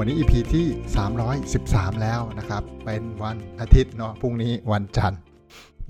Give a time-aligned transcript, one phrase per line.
[0.00, 0.66] วันนี้ EP ที่
[1.34, 5.20] 313 แล้วนะครับ เป็นวันอาทิตย์เนาะพรุ่งนี้วันจันทร์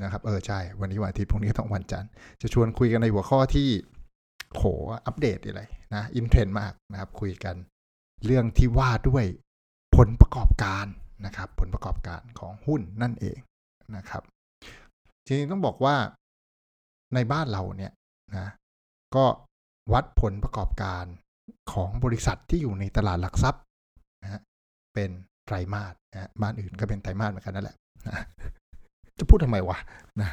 [0.02, 3.68] นะครับ เออใช่ วันนี้วันอาทิตย์พรุ่งนี้ต้องวันจันทร์จะชวนคุยกันในหัวข้อที่
[4.54, 4.64] โห
[5.06, 5.64] อัปเดตอะไร
[5.94, 7.54] นะอินเทรนด์มากนะครับ คุยกัน
[8.24, 9.24] เรื่องที่ว่าด้วย
[9.96, 10.86] ผลประกอบการ
[11.26, 13.38] นะครับ ผลประกอบการของหุ้นนั่นเอง
[13.96, 14.22] นะครับ
[15.24, 15.96] จริงๆต้องบอกว่า
[17.14, 17.92] ในบ้านเราเนี่ย
[18.36, 18.48] นะ
[19.16, 19.24] ก็
[19.92, 21.04] วัดผลประกอบการ
[21.72, 23.62] ของบริษัทที่อยู่ในตลาดหลักทรัพย์
[24.22, 24.40] นะฮะ
[24.94, 25.10] เป็น
[25.46, 28.24] ไตรมาสนะบ้านอื่นก็เป็นไตรมาสเหมือนกันนั่นแหละนะ
[29.18, 29.78] จะพูดทำไมวะ
[30.20, 30.30] นะ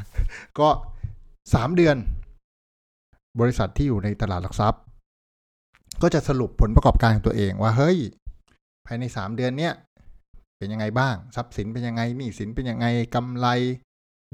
[0.59, 0.69] ก็
[1.53, 1.95] สามเดือน
[3.39, 4.81] บริษัทที่อยู่ในตลาดหลักทรัพย์
[6.01, 7.97] ก็จะสรุปผลประกอบการของตัวเองว่าเฮ้ย
[8.85, 9.73] ภายในสามเดือนเนี้ย
[10.57, 13.47] เป็นยังไงบ้าง ทรัพย์สินเป็นยังไงหนี้สินเป็นยังไงกำไร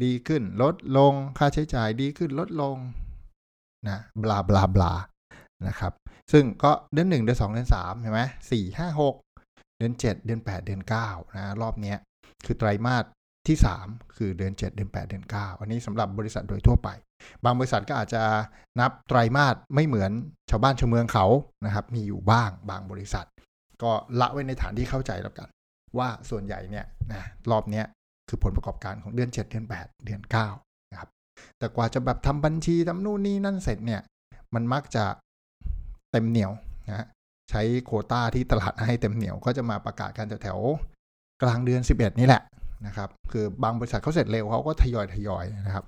[0.03, 2.75] ดีขึ้น ลดลงค่าใช้จ่ายดีขึ้นลดลง
[3.87, 4.93] นะบลาบลาบลา
[5.67, 5.93] นะครับ
[6.31, 9.15] ซึ่งก็เดือนหนึ่งเดือนสองเดือนสามเห็นไหมสี่ห้าหก
[9.79, 11.95] เดือนเจ็ดเดือนแปดเดือนเก้านะรอบนี้
[12.45, 13.05] คือไตรมาส
[13.47, 16.89] ที่สามคือเดือนเจ็ดเดือนแปดเดือนเก้าอันนี้สำหรับบริษัทโดยทั่วไป
[17.43, 18.23] บางบริษัทก็อาจจะ
[18.79, 20.11] นับไตรมาสไม่เหมือน
[20.49, 21.25] ชาวบ้านชาวเมืองเขา
[21.65, 23.25] นะครับมีอยู่บ้างบางบริษัท
[23.83, 25.47] ก็ละไว้ในฐานที่เข้าใจแล้วกัน
[25.97, 27.83] ว่าส่วนใหญ่เนี่ยนะรอบนี้
[28.29, 30.21] คือผลประกอบการของเดือน 7 เดือน 8 เดือน
[30.57, 31.09] 9นะครับ
[31.57, 34.01] แต่กว่าจะแบบทำบัญชีทำนู่นนี่นั่นเสร็จเนี่ย
[34.53, 35.03] มันมักจะ
[36.11, 36.51] เต็มเหนียว
[36.87, 37.05] นะ
[37.49, 42.43] ใช้โคต้าที่ตลาดให้เต็มเหนียวก็จะมาประกาศกันแถวๆกลางเดือน 11 นี่แหละ
[42.87, 45.85] นะครับคือบางบริษัทเขาเสร็จเร็วเขาก็ทยอยทยอยนะครับ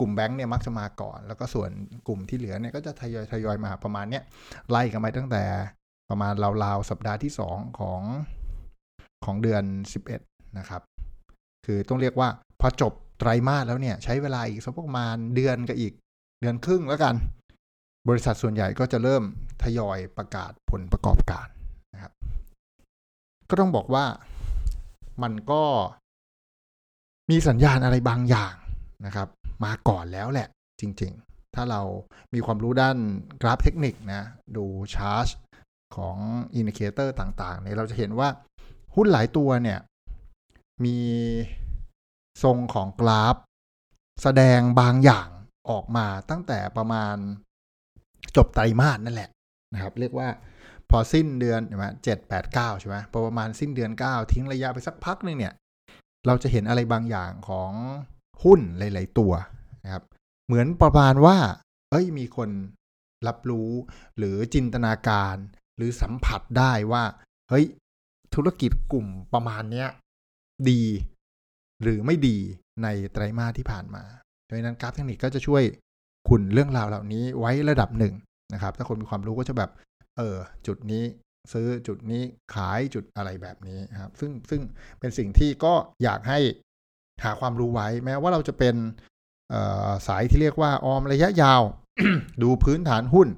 [0.00, 1.70] กลุ่มแบงค์เนี่ยมักจะมาก่อน แล้วก็ส่วน
[2.06, 4.22] กลุ่มที่เหลือเนี่ยก็จะทยอยทยอยมาประมาณเนี้ย
[4.70, 5.44] ไล่กันไปตั้งแต่
[6.10, 8.00] ประมาณราวๆสัปดาห์ที่ 2 ของ
[9.24, 9.64] ของเดือน
[10.12, 10.82] 11 นะครับ
[11.66, 12.28] คือต้องเรียกว่า
[12.60, 15.92] พอจบไตรมาสแล้วเนี่ย ใช้เวลาอีกสักประมาณเดือนกับอีก
[16.40, 17.14] เดือนครึ่งแล้วกัน
[18.08, 19.22] บริษัทส่วนใหญ่ก็จะเริ่ม
[19.62, 21.48] ทยอยประกาศผลประกอบการ
[21.94, 22.12] นะครับ
[23.50, 24.04] ก็ต้องบอกว่า
[25.22, 25.62] มันก็
[27.30, 28.54] มีสัญญาณอะไรบางอย่าง
[29.06, 29.28] นะครับ
[29.64, 30.48] มาก่อนแล้วแหละ
[30.80, 31.82] จริง ๆ ถ้าเรา
[32.34, 32.96] มีความรู้ด้าน
[33.42, 34.22] กราฟเทคนิคนะ
[34.56, 35.28] ดูชาร์ต
[35.96, 36.16] ของ
[36.54, 38.28] indicator ต่างๆเนี่ยเราจะเห็นว่า
[38.94, 39.78] หุ้นหลายตัวเนี่ย
[40.84, 40.98] มี
[42.42, 43.36] ทรงของกราฟ
[44.22, 45.28] แสดงบางอย่าง
[45.70, 47.16] ออกมาตั้งแต่ประมาณ
[48.36, 49.30] จบไตรมาสนั่นแหละ
[49.74, 50.28] นะครับ เรียกว่า
[50.90, 55.54] พอสิ้นเดือนใช่ไหมเจ็ดแปดเก้าใช่ไหมพอประมาณสิ้นเดือนเก้าทิ้งระยะไปสักพักหนึ่งเนี่ย
[56.26, 57.72] เราจะเห็นอะไรบางอย่างของ
[58.44, 59.32] หุ้นหลาย ๆ ตัว
[59.84, 60.04] นะครับ
[60.46, 61.38] เหมือนประมาณว่า
[61.90, 62.50] เอ้ยมีคน
[63.26, 63.70] รับรู้
[64.18, 65.36] หรือจินตนาการ
[65.76, 67.04] หรือสัมผัสได้ว่า
[67.50, 67.66] เฮ้ย
[68.34, 69.88] ธุรกิจกลุ่มประมาณเนี้ย
[70.70, 70.82] ดี
[71.82, 72.36] หรือไม่ดี
[72.82, 74.04] ในไตรมาสที่ผ่านมา
[74.48, 75.62] ดังนั้นกราฟเทคนิคก็จะช่วย
[76.28, 78.14] คุณเรื่องราวเหล่านี้ไว้ระดับหนึ่ง
[78.54, 79.70] นะครับ ถ้าคนมีความรู้ก็จะแบบ
[80.16, 81.04] เออ จุดนี้
[81.52, 82.22] ซื้อจุดนี้
[82.54, 84.60] ขายจุดอะไรแบบนี้ครับ ซึ่งซึ่ง
[85.00, 86.38] เป็นสิ่งที่ก็อยากให้
[87.24, 88.74] หาความรู้ไว้ แม้ว่าเราจะเป็น
[90.06, 91.62] สายที่เรียกว่าออมระยะยาว
[92.42, 93.28] ดูพื้นฐานหุ้น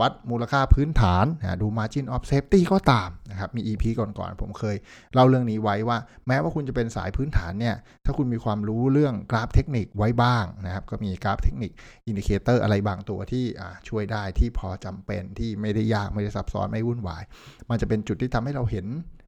[0.00, 1.24] วัดมูลค่าพื้นฐาน
[1.62, 4.76] ดู margin of safety ก็ตามนะครับมี EP ก่อนๆ ผมเคย
[5.14, 11.70] เล่าเรื่องนี้ไว้ว่า แม้ว่าคุณจะเป็นสายพื้นฐานเนี่ย ถ้าคุณมีความรู้เรื่องกราฟเทคนิคไว้บ้างนะครับ ก็มีกราฟเทคนิค
[12.06, 13.44] indicator อะไรบางตัวที่
[13.88, 17.22] ช่วยได้ที่พอจำเป็นที่ไม่ได้ยากไม่ได้ซับซ้อนไม่วุ่นวาย
[17.70, 18.86] มันจะเป็นจุดที่ทำให้เราเห็น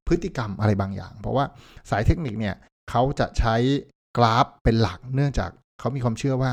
[0.08, 1.44] พฤติกรรมอะไรบางอย่าง เพราะว่า
[1.90, 2.54] สายเทคนิคเนี่ย
[2.90, 3.56] เขาจะใช้
[4.16, 5.50] กราฟเป็นหลักเนื่องจาก
[5.80, 6.52] เขามีความเชื่อว่า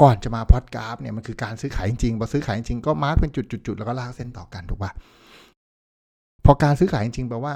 [0.00, 4.92] ก่อนจะมาพอดกราฟเนี่ยมันคือการซื้อขายจริงพอซื้อขายจริงก็ mark เป็นจุดๆแล้วก็ลากเส้นต่อกันถูกปะ
[6.44, 7.54] พอการซื้อขายจริงแปลว่า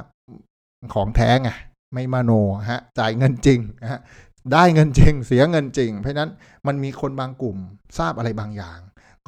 [0.94, 1.50] ของแท้ไง
[1.94, 2.30] ไม่มโน
[2.70, 3.60] ฮะจ่ายเงินจริง
[3.92, 4.00] ฮะ
[4.52, 6.30] ได้เงินจริง เสียเงินจริง เพราะนั้น
[6.66, 7.56] มันมีคนบางกลุ่ม
[7.98, 8.78] ทราบอะไรบางอย่าง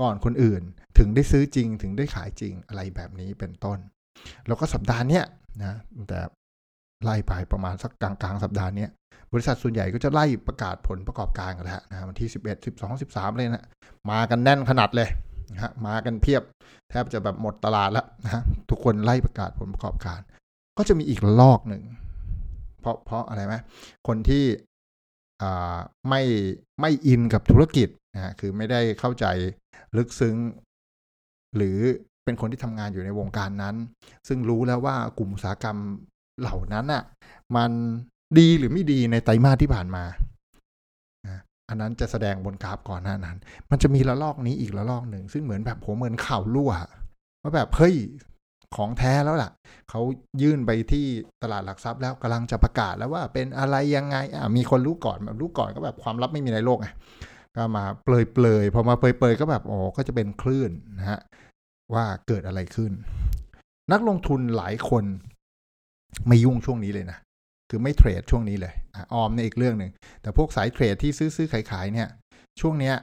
[0.00, 0.62] ก่อนคนอื่น
[0.98, 3.78] ถึงได้ซื้อจริงถึงได้ขายจริงอะไรแบบนี้เป็นต้น
[4.46, 5.24] แล้วก็สัปดาห์เนี้ย
[5.64, 5.74] นะ
[6.08, 6.20] แต่
[7.04, 8.86] ไล่ไปประมาณสักกลางๆสัปดาห์นี้
[9.32, 13.64] บริษัทส่วนใหญ่ก็จะไล่ประกาศผลประกอบการกันแล้วนะวันที่ 11 12 13 เลยนะ
[14.10, 15.08] มากันแน่นขนาดเลย
[15.52, 16.42] นะฮะมากันเพียบ
[16.90, 20.20] แทบจะแบบหมดตลาดแล้วนะทุกคนไล่ประกาศผลประกอบการ
[20.78, 21.82] ก็จะมีอีกลอกหนึ่ง
[22.80, 23.54] เพราะเพราะอะไรไหม
[24.08, 24.44] คนที่
[26.08, 26.22] ไม่
[26.80, 29.26] ไม่อินกับธุรกิจนะคือไม่ได้เข้าใจ
[29.96, 30.36] ลึกซึ้ง
[31.56, 31.78] หรือ
[32.24, 33.76] เป็นคนที่ทำงานอยู่ในวงการนั้น
[34.28, 35.78] ซึ่งรู้แล้วว่ากลุ่มอุตสาหกรรม
[36.40, 37.02] เหล่านั้นอะ
[37.56, 37.70] มัน
[38.38, 40.04] ดีหรือไม่ดีในไตรมาสที่ผ่านมา
[41.70, 43.36] อันนั้นจะแสดงบนกราฟก่อนหน้านั้น
[43.70, 46.72] มันจะมีระลอกนี้อีกระลอกหนึ่ง ซึ่งเหมือนแบบผมเหมือนข่าวรั่ว
[47.42, 47.94] ว่าแบบเฮ้ย
[48.76, 49.50] ของแท้แล้วล่ะ
[49.90, 50.00] เขา
[50.42, 51.06] ยื่นไปที่
[51.42, 56.88] ตลาดหลักทรัพย์แล้วกำลังจะประกาศแล้วว่าเป็นอะไรยังไง อะมีคนรู้ก่อนแบบรู้ก่อนก็แบบความลับไม่มีในโลกไง
[57.56, 61.20] ก็มาเปลยเปลยพอมาเปลยเปลยก็แบบอ๋อก็จะเป็นคลื่นนะฮะ
[61.94, 62.92] ว่าเกิดอะไรขึ้น
[63.92, 65.04] นักลงทุนหลายคน
[66.28, 67.18] ไม่ยุ่งช่วงนี้เลยนะ
[67.70, 68.74] คือไม่เทรดช่วงนี้เลย
[69.14, 69.90] ออมในอีกเรื่องหนึ่ง
[70.22, 72.08] แต่พวกสายเทรดที่ซื้อซื้อขายขายเนี่ย
[72.60, 72.94] ช่วงเนี้ย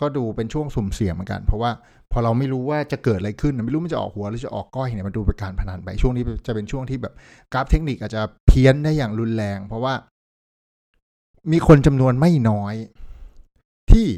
[0.00, 1.70] ก็ดูเป็นช่วงสุ่มเสี่ยงเหมือนกัน เพราะว่า
[2.12, 7.14] พอเราไม่รู้ว่าจะเกิดอะไรขึ้น ไม่รู้มันจะออกหัวหรือจะออกก้อยเนี่ยมันดูเป็นการพนันไป ช่วงนี้จะเป็นช่วงที่แบบ
[7.52, 9.94] กราฟเทคนิคอาจจะเพี้ยนได้อย่างรุนแรง เพราะว่า
[11.52, 12.74] มีคนจำนวนไม่น้อย
[13.90, 14.08] ที่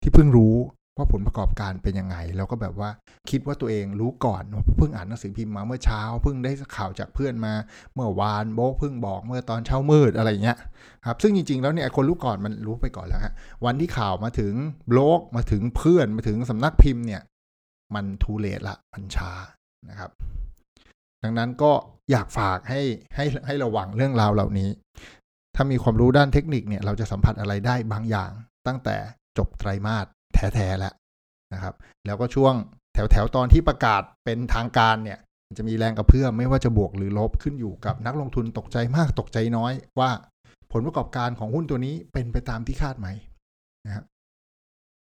[0.00, 0.54] ที่เพิ่งรู้
[0.98, 2.90] ว่าผลประกอบการเป็นยังไงแล้วก็แบบว่า
[3.30, 4.42] คิดว่าตัวเองรู้ก่อน
[4.78, 7.54] เพิ่งอ่านหนังสือพิมพ์มาเมื่อเช้า เพิ่งได้ข่าวจากเพื่อนมา
[7.94, 10.58] เมื่อวานโบกเพิ่งบอกเมื่อตอนเช้ามืดอะไรเงี้ย
[11.06, 13.32] ครับซึ่งจริงๆแล้วเนี่ยคนรู้ก่อนมันรู้ไปก่อนแล้วฮะ
[13.64, 14.52] วันที่ข่าวมาถึง
[14.90, 17.22] บล็อกมาถึงเพื่อนมาถึงสำนักพิมพ์เนี่ย
[17.94, 19.32] มันทูเลตละมันช้า
[19.90, 20.10] นะครับ
[21.22, 21.72] ดังนั้นก็
[22.10, 22.82] อยากฝากให้
[23.16, 24.70] ให้ให้ระวังเรื่องราวเหล่านี้
[25.56, 28.30] ถ้ามีความรู้ด้านเทคนิคเนี่ยเราจะสัมผัสอะไรได้บางอย่าง
[28.66, 28.96] ตั้งแต่
[29.38, 30.94] จบไตรมาส แท้ๆแล้ว
[31.54, 31.74] นะครับ
[32.06, 32.54] แล้วก็ช่วง
[32.94, 35.18] แถวๆตอนที่ประกาศเป็นทางการเนี่ย
[35.58, 40.10] จะมีแรงกระเพื่อมไม่ว่าจะบวกหรือลบขึ้นอยู่กับนักลงทุนตกใจมากตกใจน้อยว่า
[40.72, 43.08] ผลประกอบการของหุ้นตัวนี้เป็นไปตามที่คาดไหม
[43.86, 44.04] นะครับ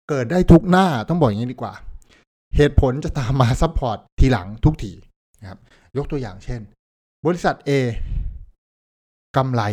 [0.09, 1.73] เกิดได้ทุกหน้าต้องบอกอย่างนี้ดีกว่า
[2.55, 4.91] เหตุผลจะตามมา support ทีหลังทุกที
[5.41, 5.59] นะครับ
[5.97, 6.61] ยกตัวอย่างเช่น
[7.25, 7.71] บริษัท A
[9.37, 9.63] กำไร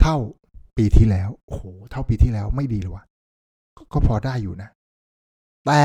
[0.00, 0.16] เท่า
[0.76, 3.04] ปีที่แล้วโอ้โหเท่าปีที่แล้วไม่ดีเลยวะ
[3.92, 4.68] ก็พอได้อยู่นะ
[5.66, 5.80] แต่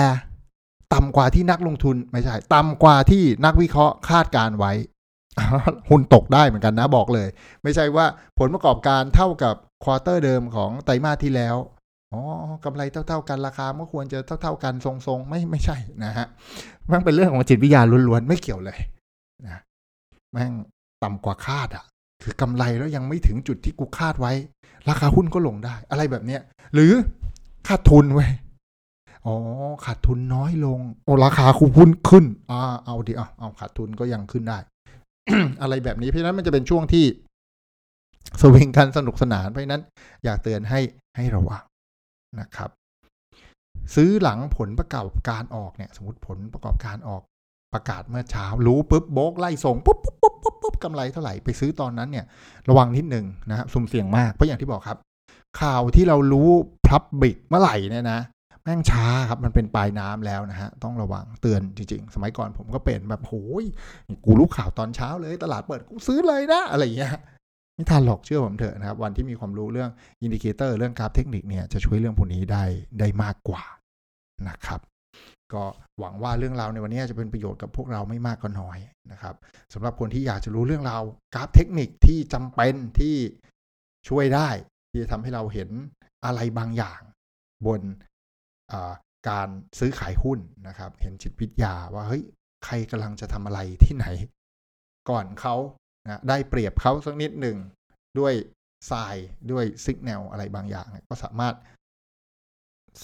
[0.94, 4.74] ต่ำกว่าที่นักลงทุนไม่ใช่ ต่ำกว่าที่นักวิเคราะห์คาดการณ์ไว้
[5.90, 7.28] หุ้นตกได้เหมือนกันนะบอกเลย
[7.64, 8.06] ไม่ใช่ว่า
[8.40, 11.56] ผลประกอบการเท่ากับควอเตอร์เดิมของไตรมาสที่แล้ว
[12.14, 12.22] อ๋อ
[12.66, 16.28] กำไรเท่า ๆกันราคาเมื่อควรจะเท่า ๆกันทรงๆ ไม่ไม่ใช่นะฮะ
[16.92, 18.80] มันเป็นเรื่องของจิตวิทยาล้วนๆไม่เกี่ยวเลย
[19.46, 19.60] นะ
[20.32, 20.54] แม่ง
[21.04, 21.86] ต่ำกว่าคาดอะ่ะ
[22.24, 24.34] คือกำไรแล้วยังไม่ถึงจุดที่กูคาดไว้
[24.90, 26.42] ราคาหุ้นก็ลงได้ อะไรแบบเนี้ย
[26.74, 26.92] หรือ
[27.68, 28.30] ขาดทุนเว้ย
[29.26, 29.36] อ๋อ
[29.86, 34.58] ขาดทุนน้อยลงโอ้ราคาคูหุ้นขึ้นอ่าเอาดิเอาเอาขาดทุนก็ยังขึ้นได้
[35.62, 37.06] อะไรแบบนี้เพราะนั้นมันจะเป็นช่วงที่
[38.42, 39.84] สวิงกันสนุกสนานเพราะฉะนั้น
[40.26, 40.80] อยากเตือนให้
[41.16, 41.64] ให้ระวัง
[42.40, 42.70] นะครับ
[43.96, 47.22] ซื้อหลังผลประกอบการออกเนี่ย สมมติผลประกอบการออก
[47.74, 52.26] ประกาศเมื่อเช้า รู้ปุ๊บโบกไล่ส่งปุ๊บปุ๊บปุ๊บปุ๊บปุ๊บกำไรเท่าไหร่ไปซื้อตอนนั้นเนี่ย
[52.70, 54.98] ระวังนิดหนึ่งนะครับสุ่มเสี่ยงมากเพราะอย่างที่บอกครับ
[55.62, 56.50] ข่าวที่เรารู้
[56.88, 58.20] พับบิกเมื่อไหร่เนี่ยนะ
[58.64, 63.66] แม่งช้าครับมันเป็นปลายน้ำแล้วนะฮะ ต้องระวังเตือนจริงๆ สมัยก่อนผมก็เป็นแบบโอ้ย
[64.26, 67.12] กูรู้ข่าวตอนเช้าเลย ตลาดเปิดกูซื้อเลยนะ อะไรอย่างเงี้ย
[67.76, 69.90] ไม่ทันหรอกเชื่อผมเถอะนะครับ วันที่มีความรู้เรื่อง
[70.22, 72.64] indicator เรื่องกราฟเทคนิคเนี่ยจะช่วยเรื่องพวกนี้ได้
[73.00, 73.64] ได้มากกว่า
[74.50, 74.80] นะครับ
[75.54, 75.64] ก็
[76.00, 78.78] หวังว่าเรื่องราวในวันนี้จะเป็นประโยชน์กับพวกเราไม่มากก็น้อย
[79.12, 79.36] นะครับ
[79.74, 81.02] สำหรับคนที่อยากจะรู้เรื่องราว
[81.36, 83.16] กราฟเทคนิคที่จำเป็นที่
[84.10, 84.50] ช่วยได้
[84.96, 85.70] ที่จะทำให้เราเห็น
[86.26, 87.02] อะไรบางอย่าง
[87.68, 87.82] บน
[89.30, 89.50] การ
[89.80, 92.24] ซื้อขายหุ้นนะครับ เห็นจิตวิทยาว่าเฮ้ย
[92.66, 94.06] ใครกำลังจะทำอะไรที่ไหน
[95.10, 95.56] ก่อนเขา
[96.06, 97.58] นะได้เปรียบเขาสักนิดหนึ่ง
[98.20, 98.34] ด้วย
[98.92, 99.16] ทราย
[99.52, 101.56] ด้วยซิกแนลอะไรบางอย่าง ก็สามารถ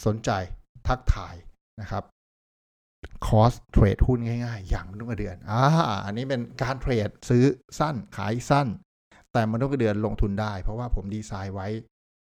[0.06, 0.30] สนใจ
[0.88, 1.36] ทักทาย
[1.82, 2.04] นะครับ
[3.28, 5.62] คอสเทรดหุ้นง่าย ๆ อย่างมนุษย์เดือนอ่า
[6.06, 7.44] อันนี้เป็นการเทรดซื้อ
[7.80, 8.68] สั้นขายสั้น
[9.34, 11.68] แต่มนุษย์เดือนลงทุนได้ เพราะว่าผมดีไซน์ไว้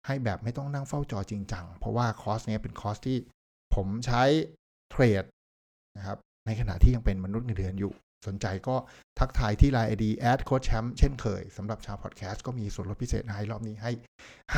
[0.06, 3.18] ให้แบบไม่ต้องนั่งเฝ้าจอจริงจัง เพราะว่าคอร์สเนี้ยเป็นคอร์สที่
[3.74, 4.22] ผมใช้
[4.90, 5.24] เทรด
[5.96, 7.92] นะครับในขณะที่ยังเป็นมนุษย์เงินเดือนอยู่
[8.26, 8.76] สนใจก็
[9.18, 13.92] ทักทายที่ Line ID add โค้ชแชมป์เช่นเคยสำหรับชาวพอดแคสต์ก็มีส่วนลดพิเศษให้รอบนี้ให้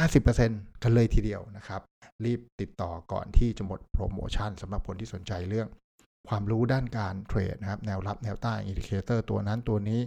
[0.04, 1.80] 50%กันเลยทีเดียวนะครับ
[2.24, 5.68] รีบติดต่อก่อนที่จะหมดโปรโมชั่นสำหรับคนที่สนใจเรื่อง
[6.28, 10.00] ความรู้ด้านการเทรดนะครับ แนวรับแนวต้าน indicator ตัวนั้นตัวนี้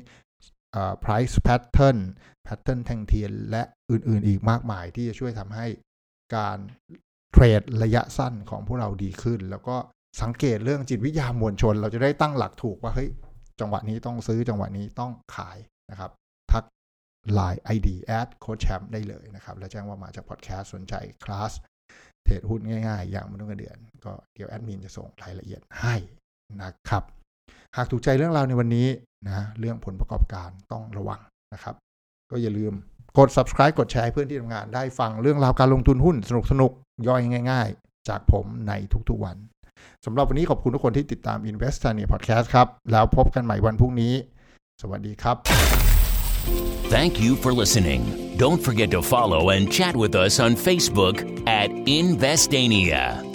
[1.06, 2.00] price pattern
[2.48, 5.68] pattern แท่งเทียน และอื่นๆ อีกมากมายที่จะช่วยทำให้
[6.36, 6.58] การ
[7.32, 9.76] เทรดระยะสั้นของพวกเราดีขึ้น แล้วก็
[10.22, 13.10] สังเกตเรื่องจิตวิทยามวลชน เราจะได้ตั้งหลักถูกว่าเฮ้ย
[13.60, 15.58] จังหวะนี้ต้องซื้อจังหวะนี้ต้องขาย
[15.92, 16.12] นะครับ
[16.52, 16.64] ทัก
[17.38, 21.52] Line ID add โค้ชแชมป์ได้เลยนะครับแล้วแจ้งว่ามาจากพอดแคสต์สนใจคลาส
[22.24, 25.96] เทรดหุ้นง่ายๆ อย่างมนุษย์เดือน ก็เดี๋ยวแอดมินจะส่งรายละเอียดให้
[26.62, 27.04] นะครับ
[27.78, 28.88] หากถูกใจเรื่องราวในวันนี้
[29.28, 31.20] นะเรื่องผลประกอบการต้องระวัง
[31.54, 31.76] นะครับ
[32.32, 32.74] ก็อย่าลืม
[33.18, 36.16] กด subscribe กดแชร์เพื่อนที่ทำงานได้ฟังเรื่องราวการลงทุนหุ้น
[36.52, 38.74] สนุกๆย่อยง่าย ๆ จากผมใน
[39.10, 39.38] ทุกๆวัน
[40.06, 44.14] สำหรับวันนี้ขอบคุณทุกคนที่ติดตาม Invest เนีย Podcast ครับ แล้วพบกันใหม่วันพรุ่งนี้
[44.82, 45.38] สวัสดีครับ
[46.96, 48.02] Thank you for listening.
[48.44, 51.16] Don't forget to follow and chat with us on Facebook
[51.62, 51.70] at
[52.02, 53.35] Investania.